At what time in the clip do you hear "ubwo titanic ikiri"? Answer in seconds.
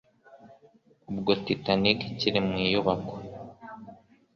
1.11-2.39